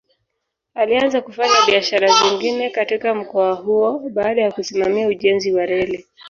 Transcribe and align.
Alianza 0.73 1.21
kufanya 1.21 1.55
biashara 1.67 2.07
zingine 2.07 2.69
katika 2.69 3.15
mkoa 3.15 3.53
huo 3.53 3.99
baada 4.13 4.41
ya 4.41 4.51
kusimamia 4.51 5.07
ujenzi 5.07 5.53
wa 5.53 5.65
reli. 5.65 6.05